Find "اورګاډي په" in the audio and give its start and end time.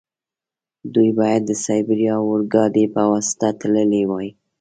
2.21-3.01